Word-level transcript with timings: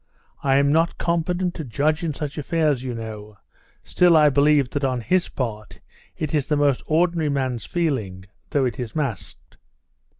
I 0.41 0.57
am 0.57 0.71
not 0.71 0.97
competent 0.97 1.53
to 1.53 1.63
judge 1.63 2.03
in 2.03 2.11
such 2.11 2.35
affairs, 2.39 2.81
you 2.83 2.95
know, 2.95 3.37
still 3.83 4.17
I 4.17 4.29
believe 4.29 4.71
that 4.71 4.83
on 4.83 4.99
his 5.01 5.29
part 5.29 5.79
it 6.17 6.33
is 6.33 6.47
the 6.47 6.57
most 6.57 6.81
ordinary 6.87 7.29
man's 7.29 7.65
feeling, 7.65 8.25
though 8.49 8.65
it 8.65 8.79
is 8.79 8.95
masked. 8.95 9.57